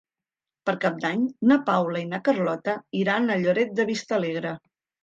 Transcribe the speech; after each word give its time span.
Per 0.69 0.73
Cap 0.85 0.97
d'Any 1.03 1.27
na 1.51 1.59
Paula 1.69 2.01
i 2.01 2.09
na 2.15 2.23
Carlota 2.31 2.77
iran 3.05 3.37
a 3.39 3.39
Lloret 3.47 3.79
de 3.83 3.89
Vistalegre. 3.95 4.59